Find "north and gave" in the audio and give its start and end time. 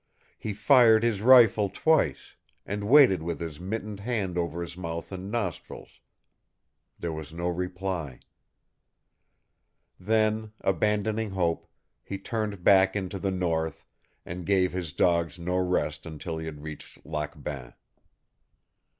13.29-14.73